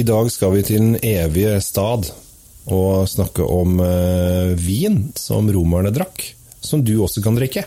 [0.00, 2.06] I dag skal vi til den evige stad
[2.72, 6.22] og snakke om eh, vin som romerne drakk,
[6.64, 7.66] som du også kan drikke.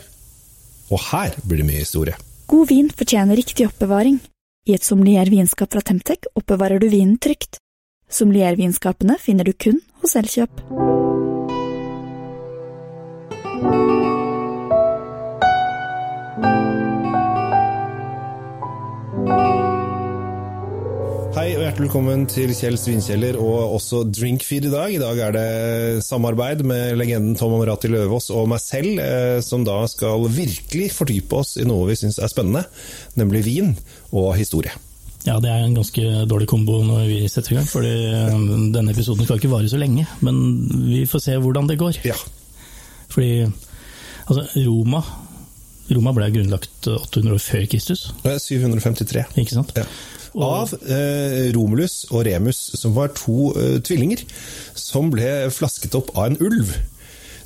[0.89, 2.17] Og her blir det mye historie.
[2.49, 4.17] God vin fortjener riktig oppbevaring.
[4.65, 7.59] I et sommelier-vinskap fra Temtec oppbevarer du vinen trygt.
[8.09, 10.65] Sommelier-vinskapene finner du kun hos Elkjøp.
[21.73, 24.91] Hjertelig velkommen til Kjell Svinkjeller og også Drinkfeed i dag.
[24.93, 29.63] I dag er det samarbeid med legenden Tom Amrati Løvaas og meg selv, eh, som
[29.65, 32.61] da skal virkelig fordype oss i noe vi syns er spennende,
[33.17, 33.73] nemlig vin
[34.11, 34.69] og historie.
[35.25, 37.97] Ja, det er en ganske dårlig kombo når vi setter i gang, fordi
[38.77, 40.05] denne episoden skal ikke vare så lenge.
[40.21, 42.03] Men vi får se hvordan det går.
[42.05, 42.19] Ja.
[43.09, 43.47] Fordi
[44.27, 45.01] altså, Roma
[45.89, 48.11] Roma ble grunnlagt 800 år før Kristus.
[48.21, 49.25] Det er 753.
[49.41, 49.73] Ikke sant?
[49.75, 49.89] Ja.
[50.33, 54.23] Av eh, Romulus og Remus, som var to eh, tvillinger,
[54.73, 56.73] som ble flasket opp av en ulv.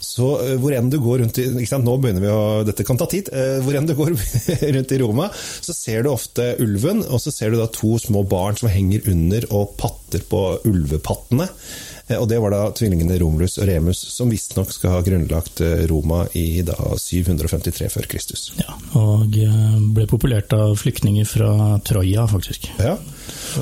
[0.03, 1.47] Så eh, hvor enn du går rundt i?
[1.51, 3.31] Nå begynner vi å, Dette kan ta tid.
[3.33, 4.13] Eh, hvor enn du går
[4.77, 8.23] rundt i Roma, så ser du ofte ulven, og så ser du da to små
[8.29, 11.49] barn som henger under og patter på ulvepattene.
[12.07, 15.83] Eh, og det var da tvillingene Romulus og Remus, som visstnok skal ha grunnlagt eh,
[15.91, 18.45] Roma i da 753 før Kristus.
[18.61, 21.51] Ja, og eh, ble populert av flyktninger fra
[21.87, 22.69] Troja, faktisk.
[22.79, 22.95] Ja.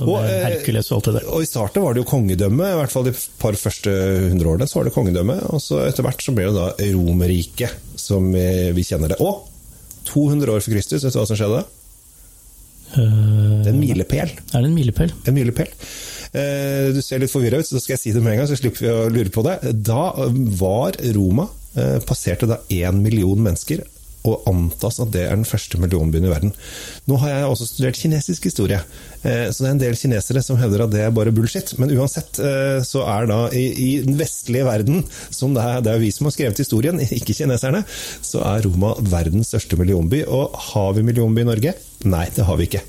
[0.02, 1.30] Og, Herkules og alt det der.
[1.34, 3.92] Og I starten var det jo kongedømme, i hvert fall de par første
[4.30, 4.70] hundre årene.
[4.70, 8.46] så var det kongedømme, Og så etter hvert så ble det da Romerriket, som vi,
[8.76, 9.22] vi kjenner det.
[9.24, 9.48] Og
[10.06, 11.64] 200 år før Kristus, vet du hva som skjedde?
[12.96, 14.30] Uh, Det er en milepæl.
[14.30, 15.14] er det en milepæl?
[15.26, 15.72] En milepæl.
[16.36, 18.60] Eh, Du ser litt forvirra ut, så skal jeg si det med en gang, så
[18.60, 19.58] slipper vi å lure på det.
[19.88, 20.12] Da
[20.60, 21.48] var Roma
[21.78, 23.86] eh, Passerte da én million mennesker,
[24.26, 26.54] og antas at det er den første millionbyen i verden.
[27.06, 28.80] Nå har jeg også studert kinesisk historie,
[29.22, 31.76] eh, så det er en del kinesere som hevder at det er bare bullshit.
[31.78, 32.42] Men uansett
[32.90, 36.34] så er da i den vestlige verden, som det er, det er vi som har
[36.34, 37.84] skrevet historien, ikke kineserne,
[38.26, 40.26] så er Roma verdens største millionby.
[40.26, 41.78] Og har vi millionby i Norge?
[42.10, 42.82] Nei, det har vi ikke.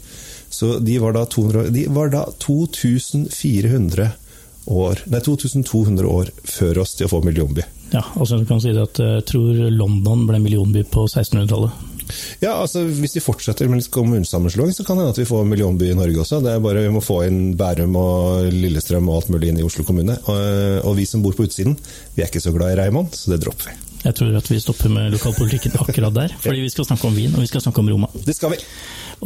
[0.57, 4.07] Så de var da, 200, de var da 2400
[4.73, 7.67] år, nei 2200 år før oss til å få millionby.
[7.93, 11.93] Ja, altså du kan si det at jeg tror London ble millionby på 1600-tallet.
[12.41, 15.45] Ja, altså Hvis vi fortsetter med litt kommunesammenslåing, så kan det hende at vi får
[15.51, 16.41] millionby i Norge også.
[16.41, 19.67] Det er bare Vi må få inn Bærum og Lillestrøm og alt mulig inn i
[19.67, 20.17] Oslo kommune.
[20.25, 21.77] Og, og vi som bor på utsiden,
[22.15, 23.86] vi er ikke så glad i Reimond, så det dropper vi.
[24.07, 27.35] Jeg tror at vi stopper med lokalpolitikken akkurat der, fordi vi skal snakke om vin,
[27.35, 28.11] og vi skal snakke om Roma.
[28.27, 28.61] Det skal vi.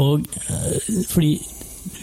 [0.01, 1.35] Og eh, fordi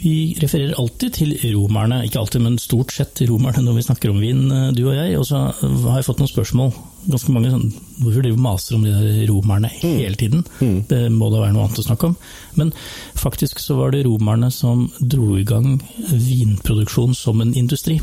[0.02, 4.10] vi refererer alltid til romerne, ikke alltid, men stort sett til romerne når vi snakker
[4.10, 5.18] om vin, eh, du og jeg.
[5.20, 6.72] Og så har jeg fått noen spørsmål.
[7.08, 7.68] Ganske mange sånn
[7.98, 10.44] Hvorfor driver maser om de der romerne hele tiden?
[10.90, 12.18] Det må da være noe annet å snakke om.
[12.60, 12.74] Men
[13.18, 15.80] faktisk så var det romerne som dro i gang
[16.12, 17.98] vinproduksjon som en industri.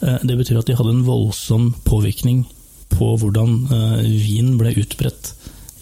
[0.00, 2.44] Eh, Det betyr at de hadde en voldsom påvirkning
[2.98, 5.34] på hvordan eh, vin ble utbredt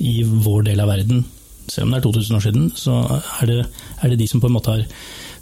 [0.03, 1.25] i vår del av verden.
[1.71, 2.99] Selv om det er 2000 år siden, så
[3.41, 3.59] er det,
[4.03, 4.87] er det de som på en måte har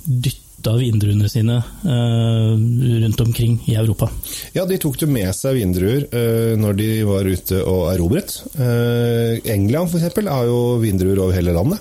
[0.04, 2.52] dytta vindruene sine uh,
[3.00, 4.10] rundt omkring i Europa.
[4.52, 8.36] Ja, de tok jo med seg vindruer uh, når de var ute og erobret.
[8.58, 11.80] Uh, England eksempel har jo vindruer over hele landet.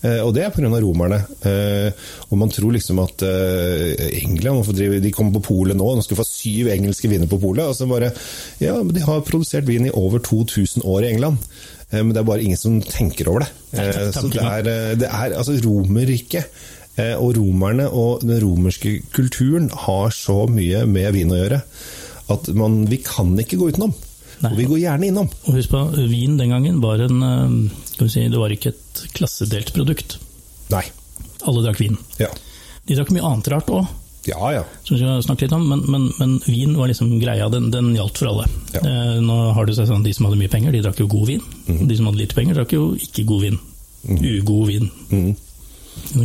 [0.00, 0.70] Eh, og det er pga.
[0.80, 1.20] romerne.
[1.44, 1.92] Eh,
[2.30, 6.16] og man tror liksom at eh, England driver, De kommer på polet nå, nå skal
[6.16, 7.66] vi få syv engelske viner på polet.
[7.66, 8.12] Og så bare
[8.60, 11.38] Ja, men de har produsert vin i over 2000 år i England.
[11.90, 13.48] Men det er bare ingen som tenker over det.
[14.14, 14.62] Så det er,
[14.94, 16.46] det er altså Romerriket
[17.18, 21.58] og romerne og den romerske kulturen har så mye med vin å gjøre
[22.30, 23.94] at man, vi kan ikke gå utenom.
[24.40, 24.50] Nei.
[24.52, 25.28] Og vi går gjerne innom.
[25.46, 27.56] Og husk på, vin den gangen var en eh,
[27.92, 30.18] skal vi si, Det var ikke et klassedelt produkt.
[30.72, 30.84] Nei.
[31.48, 31.98] Alle drakk vin.
[32.20, 32.28] Ja.
[32.88, 33.86] De drakk mye annet rart òg,
[34.28, 34.62] Ja, ja.
[34.84, 37.48] som vi skal snakke litt om, men, men, men vin var liksom greia.
[37.52, 38.46] Den, den gjaldt for alle.
[38.74, 38.80] Ja.
[38.84, 41.28] Eh, nå har det seg sånn, De som hadde mye penger, de drakk jo god
[41.34, 41.44] vin.
[41.66, 41.84] Mhm.
[41.88, 43.60] De som hadde lite penger, drakk jo ikke god vin.
[44.08, 44.90] Ugod vin.
[45.12, 45.30] Mm.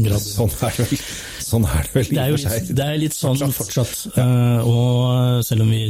[0.05, 0.21] Grad.
[0.23, 0.99] Sånn er vel,
[1.43, 2.69] sånn er det vel i og for seg.
[2.77, 3.91] det er litt sånn Fortsatt.
[3.91, 4.17] fortsatt.
[4.21, 5.81] Eh, og selv om vi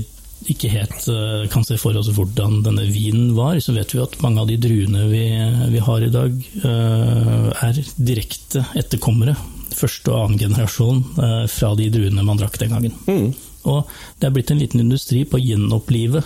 [0.51, 4.17] ikke helt eh, kan se for oss hvordan denne vinen var, så vet vi at
[4.23, 5.23] mange av de druene vi,
[5.71, 9.35] vi har i dag, eh, er direkte etterkommere,
[9.75, 12.97] første og annen generasjon, eh, fra de druene man drakk den gangen.
[13.07, 13.31] Mm.
[13.65, 13.89] Og
[14.19, 16.21] det er blitt en liten industri på å gjenopplive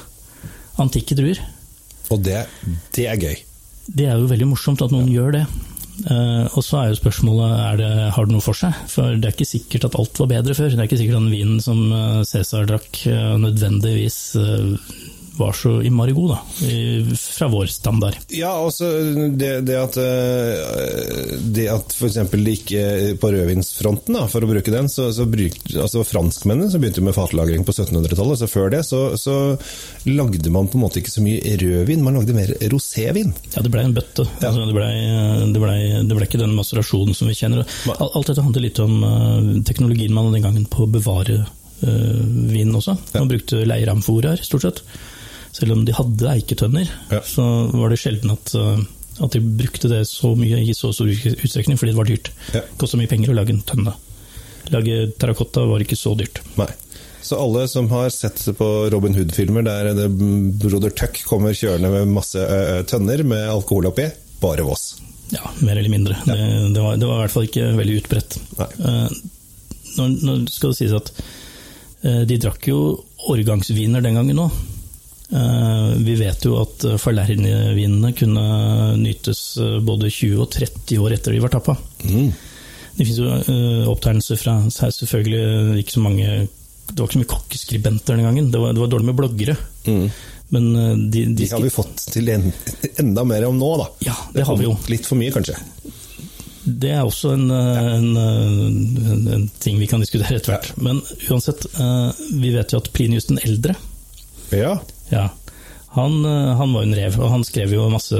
[0.81, 1.39] antikke druer.
[2.09, 2.43] Og det,
[2.97, 3.37] det er gøy.
[3.89, 5.45] Det er jo veldig morsomt at noen gjør det.
[6.07, 8.75] Eh, og så er jo spørsmålet er det, har det noe for seg.
[8.91, 10.71] For det er ikke sikkert at alt var bedre før.
[10.71, 14.19] Det er ikke sikkert at den vinen som eh, Cæsar drakk, eh, nødvendigvis
[15.39, 16.39] var så innmari god, da,
[17.15, 18.17] fra vår standard.
[18.27, 18.89] Ja, altså
[19.39, 22.17] det, det at eh, Det at f.eks.
[22.33, 22.83] det ikke
[23.21, 27.15] på rødvinsfronten, da, for å bruke den, så, så bruk, altså franskmennene som begynte med
[27.15, 29.35] fatlagring på 1700-tallet, så før det så, så
[30.09, 33.31] lagde man på en måte ikke så mye rødvin, man lagde mer rosévin.
[33.53, 34.27] Ja, det blei en bøtte.
[34.41, 34.91] Altså, det blei
[35.53, 35.77] det ble,
[36.17, 37.63] ble ikke den maserasjonen som vi kjenner.
[37.95, 41.45] Alt, dette handler litt om eh, teknologien man hadde den gangen på å bevare
[41.79, 42.97] vin også.
[43.13, 44.81] Man brukte leiramforaer, stort sett.
[45.55, 47.21] Selv om de hadde eiketønner, Ja.
[47.25, 47.43] så
[47.73, 48.83] var det sjelden at, eh,
[49.23, 52.29] at de brukte det så mye i så stor utstrekning, fordi det var dyrt.
[52.53, 52.61] Ja.
[52.77, 53.95] Kosta mye penger å lage en tønne.
[54.69, 56.41] Lage terrakotta var ikke så dyrt.
[56.59, 56.69] Nei.
[57.21, 62.39] Så alle som har sett på Robin Hood-filmer der broder Tuck kommer kjørende med masse
[62.39, 64.07] eh, tønner med alkohol oppi,
[64.41, 64.95] bare Voss.
[65.33, 66.15] Ja, mer eller mindre.
[66.25, 66.37] Det,
[66.73, 68.37] det, var, det var i hvert fall ikke veldig utbredt.
[68.57, 69.19] Eh,
[69.97, 71.11] nå, nå skal det sies at
[72.05, 72.79] eh, de drakk jo
[73.29, 74.55] årgangsviner den gangen òg.
[75.29, 78.45] Vi vet jo at uh, Falernvinene kunne
[78.97, 81.75] nytes eh, både 20 og 30 år etter de var tappa.
[82.01, 82.31] Mm.
[82.95, 87.33] Det finnes jo eh, opptegnelser fra selvfølgelig ikke så mange Det var ikke så mye
[87.35, 88.49] kokkeskribenter den gangen.
[88.51, 89.55] Det var, det var dårlig med bloggere.
[90.49, 92.49] Men eh, de, de, De har vi fått til en,
[92.97, 93.89] enda mer om nå, da.
[94.09, 94.75] Ja, det har vi jo.
[94.89, 95.59] Litt for mye, kanskje.
[96.69, 100.71] Det er også en, eh, en, eh, en, ting vi kan diskutere etter hvert.
[100.77, 102.11] Men uansett, eh,
[102.41, 103.75] vi vet jo at Plinius den eldre,
[104.49, 104.79] Ja.
[105.11, 105.27] Ja,
[105.95, 108.19] han, eh, han var en rev, og han skrev jo masse,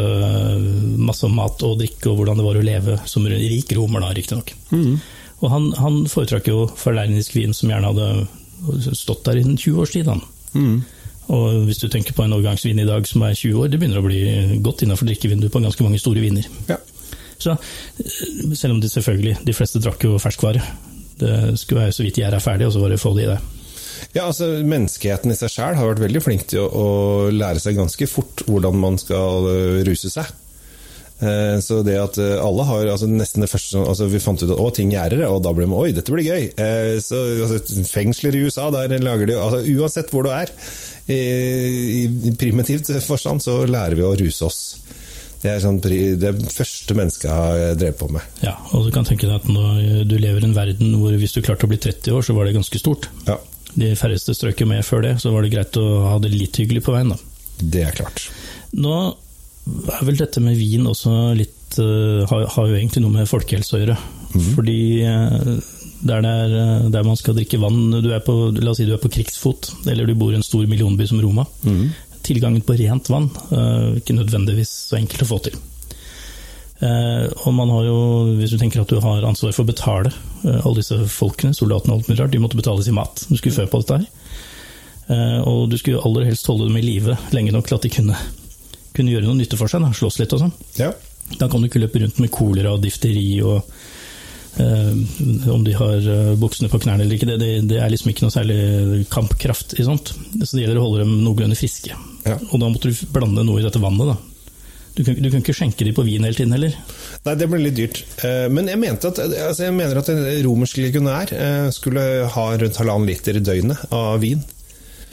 [0.97, 4.13] masse om mat og drikke og hvordan det var å leve som rik romer, da,
[4.18, 4.56] riktignok.
[5.39, 9.83] Og han, han foretrakk jo falernisk vin som gjerne hadde stått der i en 20
[9.83, 10.09] års tid.
[10.12, 10.24] Han.
[11.30, 14.01] Og hvis du tenker på en årgangsvin i dag som er 20 år, det begynner
[14.01, 16.50] å bli godt innafor drikkevinduet på ganske mange store viner.
[16.71, 16.80] ja.
[17.39, 20.63] Så eh, selv om de selvfølgelig, de fleste drakk jo ferskvare.
[21.19, 23.30] Det skulle være så vidt gjæra er ferdig, og så var det få det i
[23.30, 23.39] det.
[24.15, 26.85] Ja, altså Menneskeheten i seg sjøl har vært veldig flink til å, å
[27.33, 30.31] lære seg ganske fort hvordan man skal øh, ruse seg.
[31.19, 34.50] Eh, Så det at øh, alle har altså nesten det første altså Vi fant ut
[34.50, 36.50] at å, ting det, og da ble vi oi, dette blir gøy.
[36.56, 40.51] Eh, Så altså, Fengsler i USA, der lager de altså, Uansett hvor du er,
[41.09, 44.59] i, i primitivt forstand, så lærer vi å ruse oss.
[45.39, 48.25] Det er sånn, det første mennesket har drevet på med.
[48.44, 51.33] Ja, og du kan tenke deg at når du lever i en verden hvor hvis
[51.38, 53.07] du klarte å bli 30 år, så var det ganske stort.
[53.25, 53.38] Ja,
[53.77, 56.83] De færreste strøk med før det, så var det greit å ha det litt hyggelig
[56.86, 57.19] på veien, da.
[57.62, 58.30] det er klart.
[58.74, 58.95] Nå
[59.69, 63.77] er vel dette med vin også litt eh, har, har jo egentlig noe med folkehelse
[63.77, 63.98] å gjøre.
[64.56, 65.50] Fordi eh,
[66.00, 68.88] der, det er, eh, der man skal drikke vann du er på, La oss si
[68.89, 71.45] du er på krigsfot, eller du bor i en stor millionby som Roma.
[72.25, 75.60] Tilgangen på rent vann er ikke nødvendigvis så enkelt å få til.
[76.79, 77.95] Eh, og man har jo,
[78.39, 80.13] hvis du tenker at du har ansvar for å betale
[80.47, 83.25] eh, alle disse folkene, soldatene og alt mulig rart, de måtte betales i mat.
[83.27, 84.07] Du skulle fø på dette her.
[85.11, 87.93] Eh, og du skulle aller helst holde dem i live lenge nok til at de
[87.97, 88.17] kunne,
[88.95, 90.55] kunne gjøre noe nytte for seg, da, slåss litt og sånn.
[90.79, 90.93] Ja.
[91.35, 93.59] Da kan du ikke løpe rundt med kolera og difteri og
[94.63, 94.95] eh,
[95.51, 96.09] om de har
[96.39, 97.33] buksene på knærne eller ikke.
[97.33, 100.15] Det, det, det er liksom ikke noe særlig kampkraft i sånt.
[100.15, 101.99] Så det gjelder å holde dem noenlunde friske.
[102.23, 102.39] Ja.
[102.39, 104.28] Og da måtte du blande noe i dette vannet, da.
[104.99, 106.73] Du kan, du kan ikke skjenke de på vin hele tiden heller.
[107.23, 108.01] Nei, det ble litt dyrt.
[108.27, 112.03] Eh, Men jeg, at, altså jeg mener at en romersk legionær eh, skulle
[112.33, 114.43] ha rundt halvannen liter i døgnet av vin.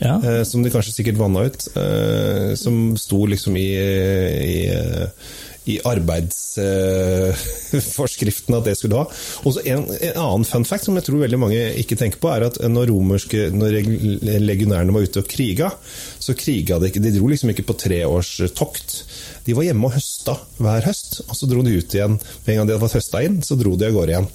[0.02, 0.18] Ja.
[0.18, 1.70] eh, Som de kanskje sikkert vanna ut.
[2.58, 4.66] Som sto liksom i, i,
[5.70, 9.06] i arbeidsforskriften at det skulle ha.
[9.46, 12.28] Og så en, en annen fun fact som jeg tror veldig mange ikke tenker på,
[12.34, 13.70] er at når romerske når
[14.42, 15.68] legionærene var ute og kriga,
[16.18, 18.88] så kriga de ikke De dro liksom ikke på treårstokt.
[19.46, 22.18] De var hjemme og høsta hver høst, og så dro de ut igjen.
[22.44, 24.28] Med en gang de hadde fått høsta inn, så dro de av gårde igjen.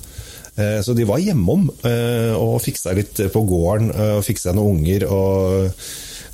[0.56, 4.82] Eh, Så de var hjemom eh, og fiksa litt på gården, eh, og fiksa noen
[4.82, 5.08] unger.
[5.12, 5.72] og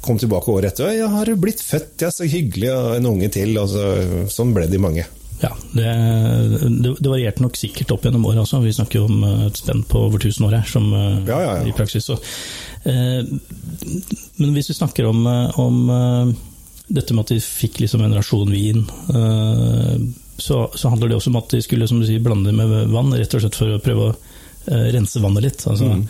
[0.07, 0.93] kom tilbake året etter.
[0.93, 2.01] 'Jeg 'Har blitt født?
[2.01, 3.57] Ja, så hyggelig.' Og en unge til.
[3.57, 5.05] Og så, sånn ble de mange.
[5.41, 5.83] Ja, det,
[6.81, 8.61] det, det varierte nok sikkert opp gjennom året også.
[8.63, 10.91] Vi snakker jo om et spenn på over 1000 år her, som
[11.27, 11.65] Ja, ja, ja.
[11.67, 12.05] i praksis.
[12.07, 12.17] Så,
[12.85, 13.25] eh,
[14.37, 16.35] men hvis vi snakker om, om
[16.87, 19.93] dette med at de fikk liksom en rasjon vin, eh,
[20.37, 22.91] så, så handler det også om at de skulle som du sier, blande det med
[22.93, 25.65] vann, rett og slett for å prøve å eh, rense vannet litt.
[25.67, 26.03] Altså, mm.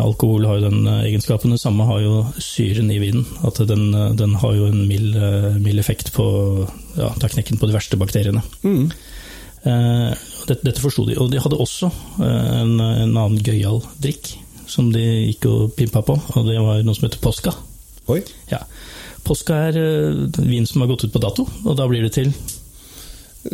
[0.00, 3.26] alkohol har jo den eh, egenskapen, det samme har jo syren i vinen.
[3.46, 6.26] At den, eh, den har jo en mild, eh, mild effekt på
[6.96, 8.42] ja, tar knekken på de verste bakteriene.
[8.64, 8.88] Mm.
[9.64, 11.14] dette, dette forsto de.
[11.20, 11.92] Og de hadde også
[12.24, 14.34] eh, en, en annen gøyal drikk
[14.66, 17.52] som de gikk og pimpa på, og det var noe som heter posca.
[18.12, 18.20] Oi.
[18.50, 18.64] Ja.
[19.24, 22.32] Posca er eh, vin som har gått ut på dato, og da blir det til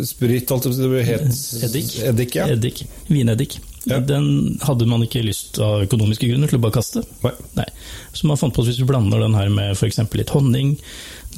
[0.07, 1.89] Sprit, alt det blir helt eddik.
[2.07, 2.45] eddik ja.
[2.53, 2.85] Eddik.
[3.11, 3.57] Vineddik.
[3.91, 3.97] Ja.
[3.99, 7.03] Den hadde man ikke lyst av økonomiske grunner til å bare kaste.
[7.25, 7.33] Nei.
[7.59, 7.67] Nei.
[8.15, 9.99] Så man fant på at hvis vi blander den her med f.eks.
[10.15, 10.77] litt honning,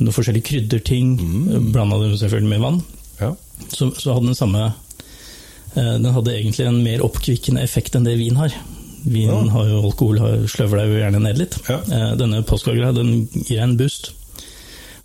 [0.02, 1.72] noen forskjellige krydderting, Mm.
[1.72, 2.82] blanda den selvfølgelig med vann,
[3.22, 3.32] Ja.
[3.72, 4.66] så, så hadde den samme
[5.76, 8.52] eh, Den hadde egentlig en mer oppkvikkende effekt enn det vin har.
[9.04, 9.40] Vin Ja.
[9.54, 11.56] har jo alkohol, har- sløver deg jo gjerne ned litt.
[11.70, 14.12] Eh, Denne påskegreia, den gir en boost.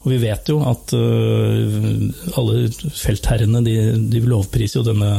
[0.08, 1.74] Og vi vet jo at øh,
[2.40, 3.74] alle feltherrene de,
[4.08, 5.10] de lovpriser jo denne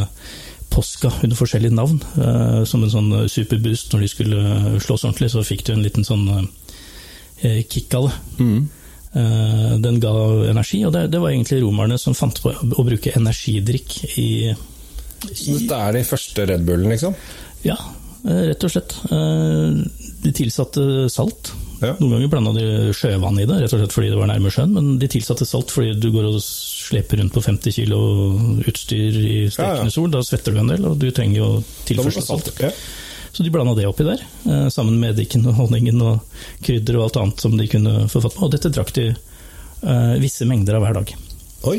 [0.73, 2.01] poska under forskjellige navn.
[2.17, 4.41] øh, som en sånn superboost når de skulle
[4.81, 8.17] slåss ordentlig, så fikk du en liten sånn øh, kick av det.
[8.41, 8.67] Mm.
[9.83, 10.11] Den ga
[10.51, 14.27] energi, og det, det var egentlig romerne som fant på å bruke energidrikk i
[15.33, 17.17] Så dette er de første Red Bullen, liksom?
[17.65, 17.79] Ja,
[18.29, 18.93] rett og slett.
[19.09, 21.55] De tilsatte salt.
[21.79, 21.93] Ja.
[22.01, 24.73] Noen ganger blanda de sjøvann i det, rett og slett fordi det var nærme sjøen,
[24.75, 28.01] men de tilsatte salt fordi du går og sleper rundt på 50 kilo
[28.67, 30.11] utstyr i stekende sol.
[30.15, 31.51] Da svetter du en del, og du trenger jo
[31.89, 32.51] tilførsel av salt.
[32.65, 32.73] Ja.
[33.33, 37.05] Så de blanda det oppi der, eh, sammen med eddiken og honningen og krydder og
[37.07, 38.47] alt annet som de kunne få fatt på.
[38.47, 41.15] Og dette drakk de eh, visse mengder av hver dag.
[41.71, 41.79] Oi.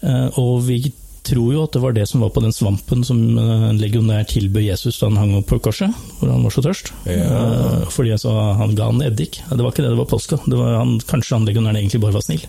[0.00, 0.80] Eh, og vi
[1.28, 4.26] tror jo at det var det som var på den svampen som eh, en legionær
[4.28, 6.92] tilbød Jesus da han hang opp på korset, hvor han var så tørst.
[7.08, 7.26] Ja.
[7.28, 9.40] Eh, fordi sa han ga han eddik.
[9.48, 10.40] Det var ikke det, det var påska.
[10.46, 12.44] Det var han, kanskje han legionæren egentlig bare var snill.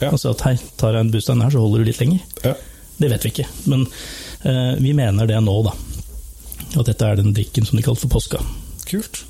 [0.00, 0.08] Ja.
[0.08, 2.22] Han sa at hei, tar jeg en bustein her, så holder du litt lenger.
[2.46, 2.54] Ja.
[3.00, 3.86] Det vet vi ikke, men
[4.44, 5.74] eh, vi mener det nå, da.
[6.78, 8.40] At dette er den drikken som de kalte for påska.
[8.88, 9.24] Kult.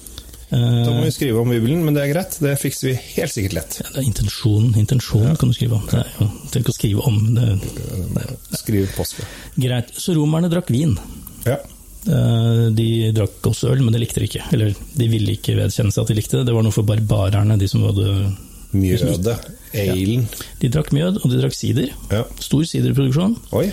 [0.50, 2.38] Eh, Da må vi skrive om Bibelen, men det er greit.
[2.42, 3.76] Det fikser vi helt sikkert lett.
[3.82, 5.84] ja, det er intensjonen, intensjonen kan du skrive om.
[5.90, 8.24] Det er jo, tenk å skrive om det.
[8.58, 9.26] Skriv påske.
[9.62, 9.92] Greit.
[9.94, 10.96] Så romerne drakk vin.
[11.46, 11.58] Ja.
[12.06, 14.42] Eh, De drakk også øl, men det likte de ikke.
[14.52, 16.46] Eller de ville ikke vedkjenne seg at de likte det.
[16.50, 18.36] Det var noe for barbarerne, de som hadde
[18.72, 19.38] Mjødet.
[19.74, 20.28] Eilen.
[20.60, 21.90] De drakk mjød, og de drakk sider.
[22.10, 22.24] Ja.
[22.42, 23.36] Stor siderproduksjon.
[23.54, 23.68] Oi.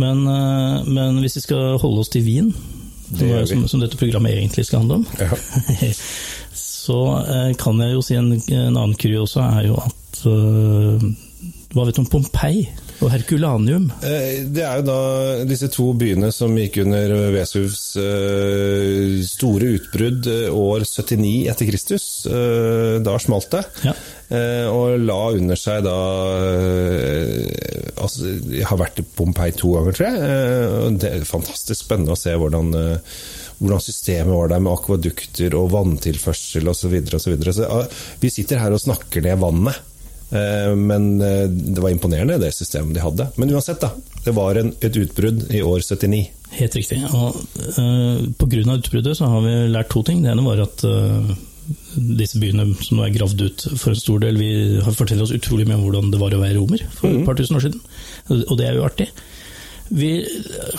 [0.00, 2.54] Men, eh, men hvis vi skal holde oss til vin,
[3.12, 5.28] Det som, som, som dette programmet egentlig skal handle om, Ja.
[6.82, 11.04] så eh, kan jeg jo si en, en annen kuriosa er jo at eh,
[11.72, 12.64] Hva vet du om Pompeii
[13.02, 13.86] og Herculaneum?
[14.06, 14.96] Eh, Det er jo da
[15.48, 22.04] disse to byene som gikk under Vesuvs eh, store utbrudd eh, år 79 etter Kristus.
[22.26, 23.62] Da smalt det.
[23.88, 23.94] Ja.
[24.32, 25.96] Eh, Og la under seg da
[26.72, 30.22] eh, altså, Jeg har vært i Pompeii to ganger, tror jeg.
[30.24, 32.72] eh, Det er fantastisk spennende å se hvordan,
[33.60, 36.98] hvordan systemet var der med akvadukter og vanntilførsel osv.
[37.12, 37.68] Så
[38.22, 39.88] Vi sitter her og snakker ned vannet.
[40.32, 43.26] Men det var imponerende, det systemet de hadde.
[43.36, 43.90] Men uansett, da.
[44.24, 46.22] Det var en, et utbrudd i år 79.
[46.56, 47.02] Helt riktig.
[47.12, 47.36] Og
[47.76, 48.62] uh, Pga.
[48.78, 50.22] utbruddet så har vi lært to ting.
[50.24, 51.34] Det ene var at eh,
[52.18, 54.48] disse byene som nå er gravd ut for en stor del, vi
[54.96, 57.58] forteller oss utrolig mye om hvordan det var å være romer for et par tusen
[57.58, 57.80] år siden.
[58.48, 59.08] Og det er jo artig.
[59.92, 60.10] Vi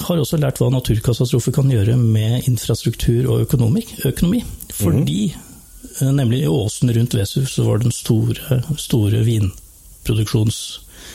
[0.08, 3.84] har også lært hva naturkatastrofer kan gjøre med infrastruktur og økonomi.
[4.10, 4.40] økonomi.
[4.74, 10.64] Fordi eh, nemlig i åsen rundt Vesuv så var den store, store vinproduksjons...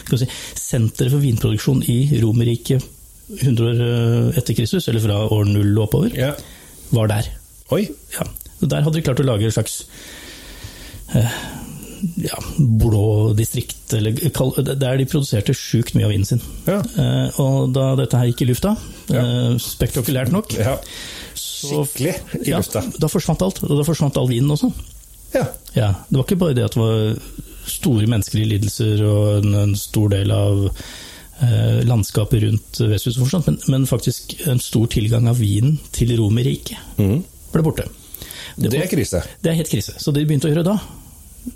[0.09, 2.85] Si, senteret for vinproduksjon i Romerriket
[3.43, 6.31] 100 år eh, etter Kristus, eller fra år null og oppover, Ja.
[6.95, 7.27] var der.
[7.75, 7.83] Oi!
[8.15, 8.25] Ja.
[8.61, 9.83] Der hadde de klart å lage et slags
[11.15, 11.39] eh,
[12.17, 14.15] ja, blå distrikt, eller
[14.75, 16.43] der de produserte sjukt mye av vinen sin.
[16.69, 16.79] Ja.
[16.83, 18.75] Eh, og da dette her gikk i lufta,
[19.11, 20.79] eh, spektakulært nok, ja.
[21.39, 22.85] Skikkelig i ja, lufta.
[22.99, 23.63] da forsvant alt.
[23.67, 24.71] Og da forsvant all vinen også.
[25.35, 25.45] Ja.
[25.75, 29.75] Ja, det var ikke bare det at det var store menneskelige lidelser og en, en
[29.77, 35.41] stor del av eh, landskapet rundt Vesthus som men, men faktisk en stor tilgang av
[35.43, 37.19] vinen til Romerriket mm.
[37.53, 37.89] ble borte.
[38.59, 39.23] Det er krise.
[39.43, 39.95] Det er helt krise.
[39.99, 40.77] Så det de begynte å gjøre da,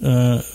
[0.03, 0.53] eh,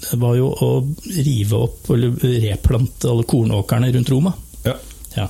[0.00, 0.70] det var jo å
[1.16, 2.14] rive opp eller
[2.46, 4.32] replante alle kornåkrene rundt Roma.
[4.64, 4.76] Ja.
[5.16, 5.26] Ja.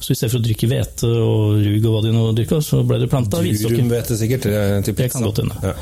[0.00, 2.80] Så i stedet for å dyrke hvete og rug og hva de nå dyrka, så
[2.86, 3.82] ble det planta vinstokker.
[3.82, 4.46] Durum sikkert.
[4.46, 5.02] til pizza.
[5.02, 5.58] Det kan godt hende.
[5.72, 5.74] Ja.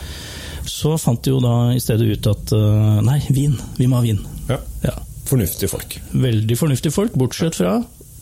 [0.69, 3.55] Så fant de jo da i stedet ut at eh, nei, vin.
[3.79, 4.25] Vi må ha vin.
[4.49, 4.59] ja.
[4.83, 4.97] Ja.
[5.29, 5.99] Fornuftige folk.
[6.17, 7.75] Veldig fornuftige folk, bortsett fra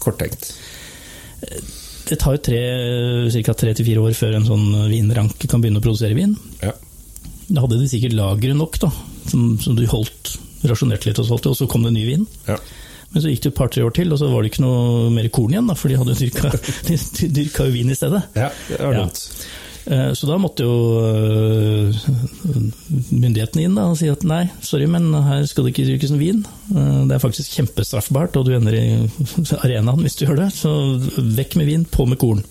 [0.02, 0.48] Korttenkt.
[2.06, 2.40] Det tar jo
[3.42, 3.54] ca.
[3.58, 6.36] tre til fire år før en sånn vinranke kan begynne å produsere vin.
[6.62, 6.72] Ja.
[7.48, 8.90] Da hadde de sikkert lagre nok, da,
[9.30, 10.36] som, som du holdt
[10.66, 12.26] rasjonerte litt og solgte, og så kom det ny vin.
[12.48, 12.58] ja.
[13.14, 15.28] Men så gikk det et par-tre år til, og så var det ikke noe mer
[15.32, 16.50] korn igjen, da, for de hadde dyrka,
[16.88, 18.18] de dyrka jo vin i stedet.
[18.36, 19.04] ja det var Ja.
[19.06, 19.20] dumt.
[19.22, 21.94] Eh, Så da måtte jo øh,
[23.14, 26.22] myndighetene inn da, og si at nei, sorry, men her skal det ikke dyrkes noe
[26.22, 26.40] vin.
[26.74, 28.84] Eh, Det er faktisk kjempestraffbart, og du ender i
[29.64, 30.50] arenaen hvis du gjør det.
[30.56, 30.72] Så
[31.38, 32.42] vekk med vin, på med korn.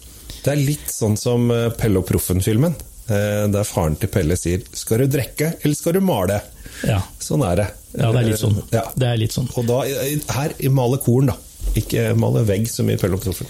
[0.45, 2.75] Det er litt sånn som eh, Pelle og Proffen-filmen.
[3.09, 6.39] eh, Der faren til Pelle sier 'skal du drikke, eller skal du male'?
[6.87, 7.67] Ja, Sånn er det.
[7.99, 8.57] ja det er litt sånn.
[8.71, 8.83] Ja.
[8.95, 9.49] Det er litt sånn.
[9.57, 11.35] Og da, eh, her i male korn, da.
[11.75, 13.47] Ikke male vegg som i Pelle og Proffen.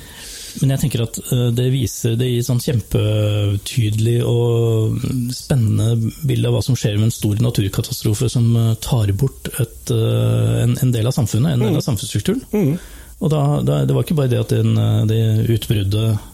[0.61, 4.99] Men jeg tenker at eh, det viser det gir sånn kjempetydelig og
[5.35, 9.91] spennende bilde av hva som skjer med en stor naturkatastrofe som eh, tar bort et,
[9.91, 11.87] eh, en, en, del av samfunnet, en del av mm.
[11.89, 12.45] samfunnsstrukturen.
[12.55, 12.77] Mm.
[13.23, 14.75] Og da, da, Det var ikke bare det at den,
[15.07, 15.19] det
[15.55, 16.31] utbruddet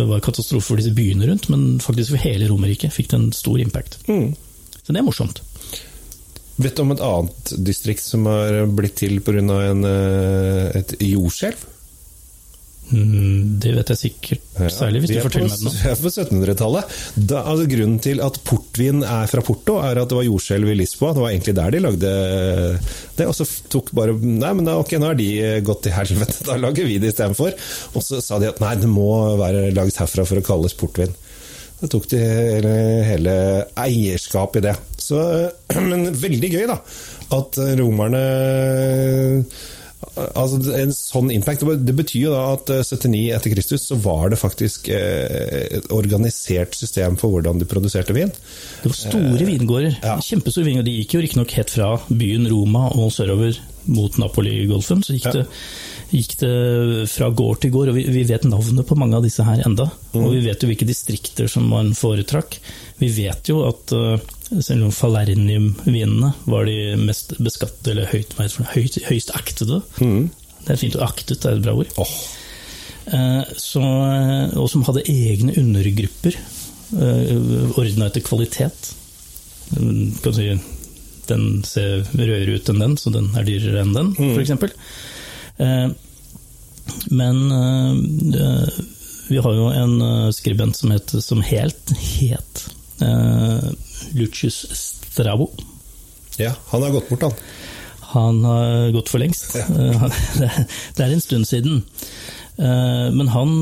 [0.00, 3.60] var katastrofe for disse byene rundt, men faktisk for hele Romerriket fikk det en stor
[3.62, 4.00] impact.
[4.08, 4.32] Mm.
[4.80, 5.42] Så det er morsomt.
[6.62, 9.60] Vet du om et annet distrikt som har blitt til pga.
[10.80, 11.68] et jordskjelv?
[12.90, 14.42] Mm, det vet jeg sikkert,
[14.74, 15.72] særlig hvis du forteller meg det nå.
[15.72, 16.96] Vi er på 1700-tallet.
[17.38, 21.14] Altså, grunnen til at portvin er fra Porto, er at det var jordskjelv i Lisboa.
[21.16, 22.12] Det var egentlig der de lagde
[23.16, 23.28] det.
[23.30, 25.30] Og så tok bare Nei, men da, ok, nå har de
[25.64, 27.56] gått til helvete, da lager vi det istedenfor.
[27.96, 29.08] Og så sa de at nei, det må
[29.40, 31.14] være laget herfra for å kalles portvin.
[31.80, 32.72] Så tok de hele,
[33.08, 33.36] hele
[33.82, 34.76] eierskap i det.
[35.00, 35.22] Så,
[35.90, 36.82] men veldig gøy, da.
[37.32, 38.26] At romerne
[40.12, 44.32] Altså, en sånn impact, Det betyr jo da at 79 eh, etter Kristus så var
[44.32, 48.32] det faktisk eh, et organisert system for hvordan de produserte vin.
[48.82, 49.96] Det var store eh, vingårder.
[50.02, 50.18] Ja.
[50.20, 50.90] Kjempestore vingårder.
[50.90, 53.56] De gikk jo riktignok helt fra byen Roma og sørover
[53.92, 55.00] mot Napoli-golfen.
[55.06, 55.40] Så gikk, ja.
[55.40, 56.52] det, gikk, det,
[57.14, 59.88] fra gård til gård, og vi, vi, vet navnet på mange av disse her enda.
[60.12, 60.20] Mm.
[60.26, 62.60] Og vi vet jo hvilke distrikter som man foretrakk.
[63.00, 63.96] Vi vet jo at
[64.60, 68.34] selv om Falernium-vinene var de mest beskattede, eller høyt,
[68.74, 69.80] høyt, høyst aktede.
[70.02, 70.28] Mm.
[70.62, 71.92] Det er fint å aktet, det er et bra ord.
[72.02, 72.12] Oh.
[73.58, 76.36] Så, og som hadde egne undergrupper,
[76.94, 77.32] eh,
[77.74, 78.92] ordna etter kvalitet.
[79.72, 80.52] Kan si,
[81.26, 84.36] den ser rødere ut enn den, så den er dyrere enn den, mm.
[84.36, 84.78] f.eks.
[85.62, 85.88] Eh,
[87.14, 87.42] men
[89.30, 92.64] vi har jo en skribent som, het, som helt het
[94.16, 95.50] Lucius Strabo.
[96.40, 97.32] Ja, han har gått bort, han.
[98.12, 99.56] Han har gått for lengst.
[99.56, 99.66] Ja.
[100.96, 101.82] det er en stund siden.
[102.56, 103.52] Eh, men han,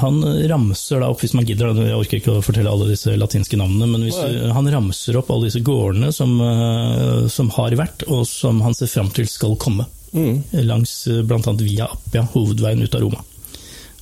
[0.00, 0.16] han,
[0.48, 3.86] ramser da opp, hvis man gidder, jeg orker ikke å fortelle alle disse latinske navnene,
[3.92, 4.18] men hvis,
[4.56, 8.90] han ramser opp alle disse gårdene som, eh, som, har vært, og som han ser
[8.90, 9.86] fram til skal komme.
[10.14, 10.42] Mm.
[10.66, 11.54] Langs eh, bl.a.
[11.62, 13.22] Via Appia, hovedveien ut av Roma.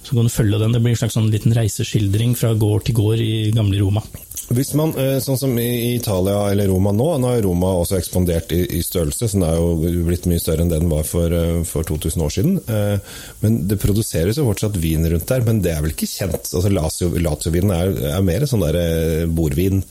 [0.02, 0.72] Så kan du følge den.
[0.74, 4.02] Det blir en slags sånn liten reiseskildring fra gård til gård i gamle Roma.
[4.50, 8.50] Hvis man, eh, sånn som i Italia eller Roma nå, nå har Roma også ekspandert
[8.52, 11.60] i, i størrelse, så den er jo blitt mye større enn den var for, eh,
[11.68, 12.56] for 2000 år siden.
[12.66, 16.50] Eh, men det produseres jo fortsatt vin rundt der, men det er vel ikke kjent?
[16.50, 19.84] Altså Lazio-vinen er, er, mer sånn der bordvin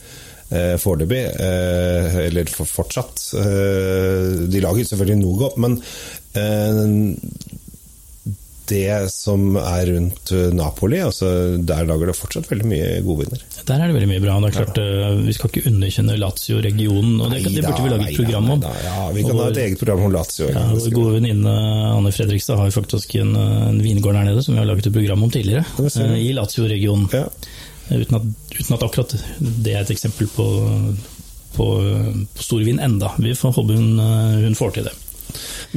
[0.52, 3.22] foreløpig, eller fortsatt.
[4.52, 5.78] De lager selvfølgelig noe godt, men
[8.70, 13.42] det som er rundt eh, Napoli, altså der lager det fortsatt veldig mye godviner.
[13.66, 14.36] Der er det veldig mye bra.
[14.42, 15.08] Det er klart, ja.
[15.08, 17.16] Eh, vi skal ikke underkjenne Lazio-regionen.
[17.20, 18.64] og det, det, burde vi lage et program om.
[18.66, 20.48] Ja, Vi kan og, ha et eget program om Lazio.
[20.52, 21.56] Ja, Vår gode venninne
[21.90, 25.26] Anne Fredrikstad har faktisk en, en vingård der nede som vi har laget et program
[25.26, 25.66] om tidligere.
[25.82, 27.08] Eh, I Lazio-regionen.
[27.12, 27.26] Ja.
[27.92, 30.46] Uten, uten, at akkurat det er et eksempel på,
[31.58, 31.70] på,
[32.32, 33.10] på storvin enda.
[33.18, 33.98] Vi får håpe hun,
[34.46, 34.94] hun får til det.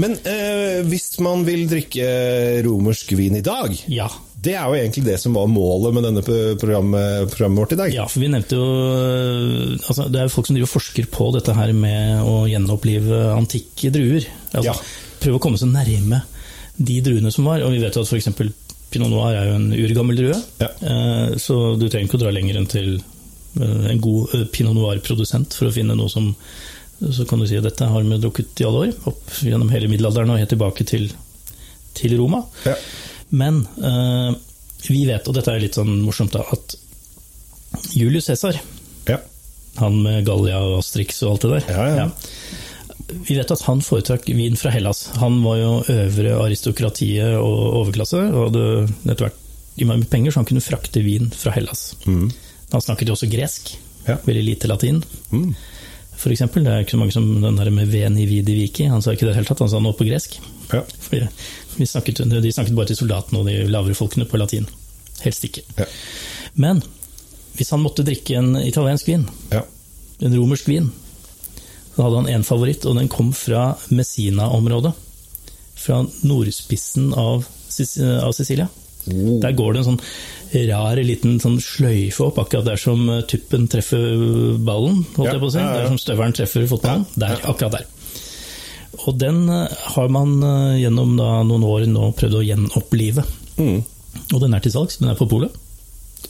[0.01, 2.07] Men eh, hvis man vil drikke
[2.65, 4.09] romersk vin i dag ja.
[4.45, 7.93] Det er jo egentlig det som var målet med denne programmet, programmet vårt i dag.
[7.95, 8.67] Ja, for vi nevnte jo
[9.79, 13.89] altså, Det er jo folk som driver forsker på dette her med å gjenopplive antikke
[13.95, 14.27] druer.
[14.51, 14.75] Altså, ja.
[15.23, 16.21] Prøve å komme så nærme
[16.77, 17.63] de druene som var.
[17.65, 18.29] Og vi vet jo at f.eks.
[18.93, 20.37] Pinot Noir er jo en urgammel drue.
[20.61, 20.69] Ja.
[20.79, 24.77] Eh, så du trenger ikke å dra lenger enn til eh, en god eh, Pinot
[24.77, 26.29] Noir-produsent for å finne noe som
[26.99, 29.89] så kan du si at dette har vi drukket i alle år, opp gjennom hele
[29.91, 31.09] middelalderen og helt tilbake til,
[31.97, 32.41] til Roma.
[32.65, 32.75] Ja.
[33.35, 34.31] Men eh,
[34.87, 36.77] vi vet, og dette er litt sånn morsomt, da, at
[37.97, 38.61] Julius Cæsar,
[39.09, 39.19] ja.
[39.81, 42.05] han med Gallia og Astrix og alt det der ja,
[43.27, 45.09] Vi vet at han foretrakk vin fra Hellas.
[45.19, 48.67] Han var jo øvre aristokratiet og overklasse, og hadde
[49.03, 49.41] etter hvert
[49.83, 51.89] mye penger, så han kunne frakte vin fra Hellas.
[52.07, 52.29] Mm.
[52.71, 53.75] Han snakket jo også gresk,
[54.07, 55.03] veldig lite latin.
[55.35, 55.51] Mm
[56.17, 56.65] for eksempel.
[56.65, 58.87] Det er ikke så mange som den der med veni vidi viki.
[58.91, 60.39] Han sa ikke det i det hele tatt, han sa noe på gresk.
[60.71, 60.81] Ja.
[61.75, 64.67] Snakket, de snakket bare til soldatene og de lavere folkene på latin.
[65.23, 65.63] Helst ikke.
[65.79, 65.87] Ja.
[66.59, 66.81] Men
[67.55, 69.63] hvis han måtte drikke en italiensk vin, ja.
[70.19, 70.91] en romersk vin,
[71.95, 74.91] så hadde han én favoritt, og den kom fra Messina-området.
[75.79, 78.67] Fra nordspissen av, av Sicilia.
[79.05, 79.39] Mm.
[79.43, 80.01] Der går det en sånn
[80.69, 85.03] rar liten sånn sløyfe opp, akkurat der som eh, tuppen treffer ballen.
[85.17, 85.59] holdt ja, jeg på å si.
[85.59, 85.81] Ja, ja.
[85.81, 87.05] Der som støvelen treffer fotballen.
[87.19, 87.91] Der, akkurat der.
[89.05, 93.27] Og den eh, har man eh, gjennom da, noen år nå prøvd å gjenopplive.
[93.59, 93.77] Mm.
[94.31, 94.99] Og den er til salgs.
[95.01, 95.53] Den er på polet.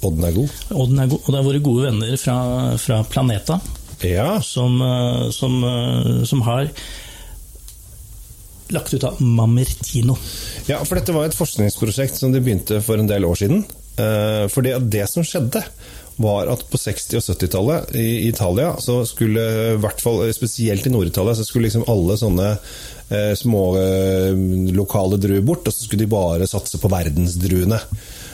[0.02, 0.60] Og den er god.
[0.76, 1.24] Og den er god.
[1.24, 2.38] Og det er våre gode venner fra,
[2.82, 3.60] fra Planeta
[4.04, 4.36] ja.
[4.44, 4.76] som,
[5.34, 5.54] som,
[6.28, 6.68] som har
[8.74, 10.16] lagt ut av Mamertino.
[10.70, 13.66] Ja, for dette var et forskningsprosjekt som de begynte for en del år siden.
[13.98, 15.62] Eh, For det, det som skjedde,
[16.18, 19.42] var at på 60- og 70-tallet i Italia, så skulle
[19.74, 24.32] i hvert fall spesielt i Nord-Italia, så skulle liksom alle sånne eh, små eh,
[24.76, 27.82] lokale druer bort, og så skulle de bare satse på verdensdruene.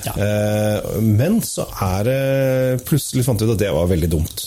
[0.06, 0.13] Ja.
[0.13, 4.46] Eh, men så er det Plutselig fant vi ut at det var veldig dumt.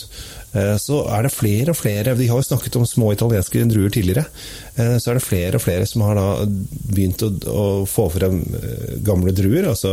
[0.55, 3.91] Eh, Så er det flere og flere De har jo snakket om små italienske druer
[3.91, 4.25] tidligere.
[4.77, 8.39] Eh, Så er det flere og flere som har da begynt å, å få frem
[8.61, 9.67] eh, gamle druer.
[9.73, 9.91] Altså,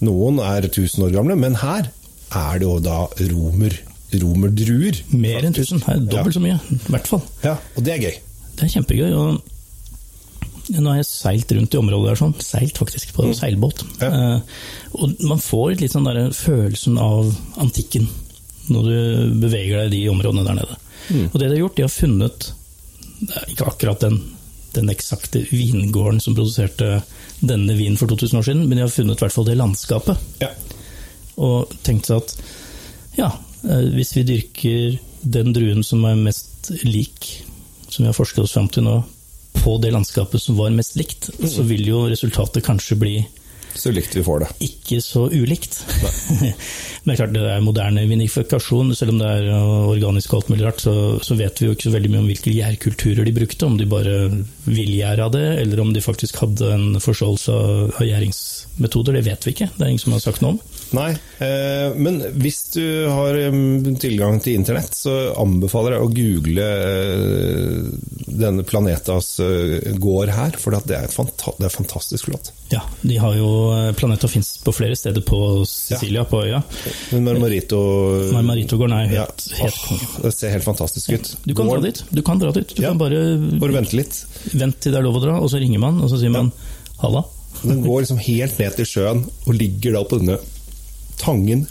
[0.00, 1.90] noen er 1000 år gamle, men her
[2.34, 3.02] er det jo da
[3.32, 3.76] romer,
[4.12, 5.02] romerdruer.
[5.16, 7.22] Mer enn 1000, Her, er dobbelt så mye, i hvert fall.
[7.44, 8.18] Ja, og det er gøy.
[8.58, 9.12] Det er kjempegøy.
[9.16, 9.54] og
[10.68, 12.34] Nå har jeg seilt rundt i området der, sånn.
[12.44, 13.84] seilt faktisk på seilbåt.
[14.02, 14.08] Ja.
[14.12, 14.40] Eh,
[15.00, 17.30] og man får litt sånn der følelsen av
[17.62, 18.08] antikken
[18.68, 20.76] når du beveger deg i de områdene der nede.
[21.32, 22.48] Og det de har gjort, de har funnet
[23.50, 24.18] ikke akkurat den,
[24.76, 27.00] den eksakte vingården som produserte
[27.40, 30.18] denne vinen for 2000 år siden, men de har funnet i hvert fall det landskapet
[30.42, 30.50] Ja.
[31.38, 32.34] og tenkt seg at
[33.18, 33.28] ja,
[33.64, 37.44] eh, hvis vi dyrker den druen som er mest lik,
[37.88, 38.98] som vi har forsket oss fram til nå,
[39.58, 43.14] på det landskapet som var mest likt, så vil jo resultatet kanskje bli
[43.74, 44.48] Så likt vi får det.
[44.68, 45.80] ikke så ulikt.
[47.02, 50.52] Men det er klart det er moderne vinifikasjon, selv om det er organisk og alt
[50.52, 53.36] mulig rart, så, så vet vi jo ikke så veldig mye om hvilke gjærkulturer de
[53.36, 54.16] brukte, om de bare
[54.68, 59.70] villgjæra det, eller om de faktisk hadde en forståelse av, gjæringsmetoder, det vet vi ikke.
[59.76, 60.60] Det er ingen som har sagt noe om.
[60.96, 61.10] Nei,
[61.44, 63.36] eh, men hvis du har
[64.00, 67.90] tilgang til internett, så anbefaler jeg å google eh,
[68.38, 72.52] denne Planetas eh, gård her, for det er, det er fantastisk flott.
[72.72, 76.62] Ja, de har jo eh, Planeta fins på flere steder på Sicilia, på øya.
[77.12, 77.78] Men Marmarito
[78.34, 80.08] Marmarito går nei, helt, ja, helt, helt konge.
[80.26, 81.30] Det ser helt fantastisk ut.
[81.46, 82.02] Du kan dra dit.
[82.12, 82.74] Du kan dra dit.
[82.76, 82.88] Du Ja.
[82.90, 83.22] kan bare
[83.60, 84.24] Bare vente litt.
[84.54, 86.52] Vent til det er lov å dra, og så ringer man, og så sier man
[87.02, 87.24] halla.
[87.62, 90.38] Den går liksom helt ned til sjøen og ligger da på denne
[91.18, 91.66] tangen.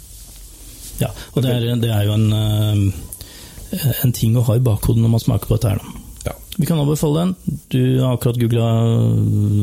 [1.00, 5.02] Ja, og det er, det er jo en, eh, en ting å ha i bakhodet
[5.04, 5.78] når man smaker på dette her.
[5.78, 6.32] da.
[6.32, 6.34] Ja.
[6.58, 7.36] Vi kan anbefale den.
[7.70, 8.66] Du har akkurat googla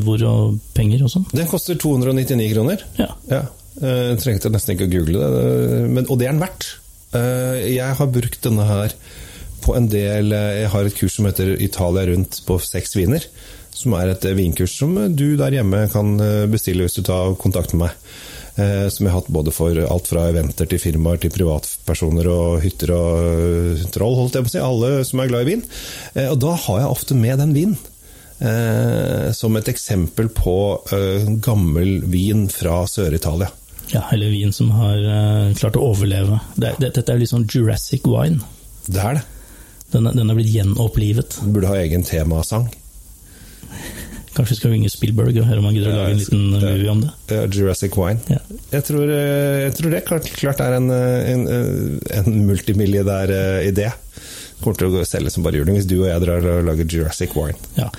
[0.07, 1.27] hvor og penger og sånn.
[1.35, 2.85] Den koster 299 kroner.
[2.99, 3.09] Ja.
[3.29, 3.43] Ja,
[3.83, 6.67] eh, trengte nesten ikke å google det, eh, men, og det er den verdt.
[7.15, 8.95] Eh, Jeg har brukt denne her
[9.65, 13.25] på en del Jeg har et kurs som heter Italia rundt på seks viner.
[13.75, 16.19] Som er et vinkurs som du der hjemme kan
[16.53, 17.97] bestille hvis du tar kontakt med meg.
[18.93, 22.93] Som jeg har hatt både for alt fra eventer til firmaer til privatpersoner og hytter
[22.95, 24.63] og troll, holdt jeg på å si.
[24.63, 25.65] Alle som er glad i vin.
[26.29, 27.81] Og da har jeg ofte med den vinen.
[29.35, 30.57] Som et eksempel på
[31.43, 33.49] gammel vin fra Sør-Italia.
[33.93, 36.39] Ja, eller vin som har uh, klart å overleve.
[36.57, 38.41] Det, det, dette er litt sånn Jurassic wine.
[38.87, 39.25] Det er det.
[39.95, 41.39] Den, den er blitt gjenopplivet.
[41.45, 42.67] Du burde ha egen temasang.
[44.35, 46.91] Kanskje vi skal ringe Spielberg og høre om han gidder å lage en liten movie
[46.91, 47.43] om det.
[47.55, 48.19] Jurassic Wine.
[48.27, 48.41] Ja.
[48.73, 51.45] Jeg, tror, eh, jeg tror det klart, klart er en, eh, en,
[52.19, 53.31] en multimilliardær
[53.63, 53.93] idé.
[54.65, 57.37] Kommer til å selge som bare juling hvis du og jeg drar og lager Jurassic
[57.39, 57.55] Wine.
[57.79, 57.93] Ja.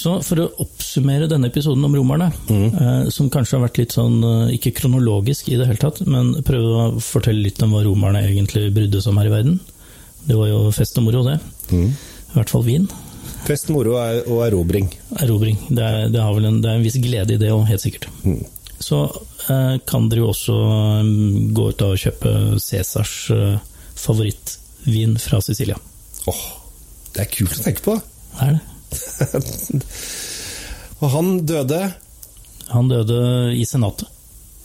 [0.00, 4.16] Så for å oppsummere denne episoden om romerne, eh, som kanskje har vært litt sånn,
[4.24, 8.22] eh, ikke kronologisk i det hele tatt, men prøve å fortelle litt om hva romerne
[8.24, 9.58] egentlig brydde seg om her i verden.
[10.26, 11.38] Det var jo fest og moro, det.
[11.72, 12.88] I hvert fall vin.
[13.44, 14.88] Fest, moro er- og erobring.
[15.18, 15.58] Erobring.
[15.68, 17.80] Det er, det har vel en, det er en viss glede i det òg, helt
[17.84, 18.08] sikkert.
[18.80, 19.02] Så
[19.50, 21.10] eh, kan dere jo også eh,
[21.56, 23.58] gå ut og kjøpe Cæsars eh,
[24.00, 25.76] favorittvin fra Sicilia.
[26.30, 26.42] Åh,
[27.14, 27.96] det er kult å tenke på.
[28.00, 28.69] Det er det.
[31.00, 31.78] Og han døde
[32.70, 33.20] Han døde
[33.56, 34.08] i senatet.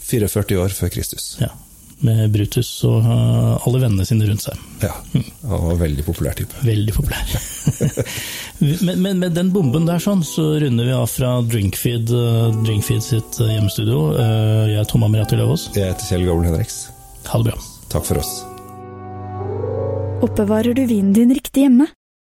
[0.05, 1.31] 44 år før Kristus.
[1.41, 1.47] Ja.
[2.05, 4.59] Med Brutus og eh, alle vennene sine rundt seg.
[4.83, 4.91] Ja,
[5.47, 6.53] Han var en veldig populær type.
[6.67, 7.23] Veldig populær.
[8.85, 13.01] men, men med den bomben der sånn, så runder vi av fra Drinkfeed, eh, Drinkfeed
[13.07, 14.01] sitt eh, hjemmestudio.
[14.19, 15.69] Eh, Jeg er Tom Amirato Løvaas.
[15.73, 16.77] Jeg heter Kjell Gavlen Henriks.
[17.31, 17.57] Ha det bra.
[17.95, 18.35] Takk for oss.
[20.25, 21.87] Oppbevarer du vinen din riktig hjemme?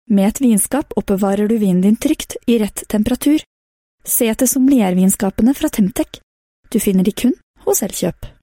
[0.10, 3.44] Med et vinskap oppbevarer du vinen din trygt, i rett temperatur.
[4.02, 6.18] Se etter sommeliervinskapene fra Temtec.
[6.74, 7.36] Du finner de kun
[7.68, 8.39] hos Elkjøp.